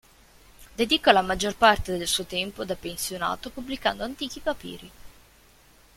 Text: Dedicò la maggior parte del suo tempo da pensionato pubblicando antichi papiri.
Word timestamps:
Dedicò 0.73 1.11
la 1.11 1.21
maggior 1.21 1.55
parte 1.55 1.95
del 1.95 2.07
suo 2.07 2.23
tempo 2.25 2.65
da 2.65 2.75
pensionato 2.75 3.51
pubblicando 3.51 4.03
antichi 4.03 4.39
papiri. 4.39 4.91